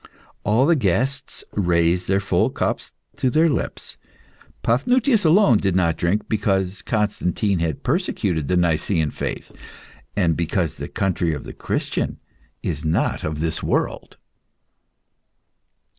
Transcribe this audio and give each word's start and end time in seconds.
All 0.43 0.65
the 0.65 0.75
guests 0.75 1.43
raised 1.53 2.07
their 2.07 2.19
full 2.19 2.49
cups 2.49 2.91
to 3.17 3.29
their 3.29 3.47
lips. 3.47 3.97
Paphnutius 4.63 5.25
alone 5.25 5.59
did 5.59 5.75
not 5.75 5.95
drink, 5.95 6.27
because 6.27 6.81
Constantine 6.81 7.59
had 7.59 7.83
persecuted 7.83 8.47
the 8.47 8.57
Nicaean 8.57 9.11
faith, 9.11 9.51
and 10.15 10.35
because 10.35 10.77
the 10.77 10.87
country 10.87 11.35
of 11.35 11.43
the 11.43 11.53
Christian 11.53 12.19
is 12.63 12.83
not 12.83 13.23
of 13.23 13.41
this 13.41 13.61
world. 13.61 14.17